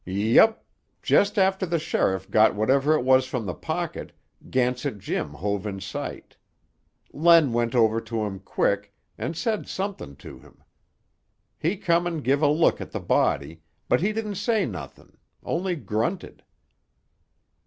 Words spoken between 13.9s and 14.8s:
he didn't say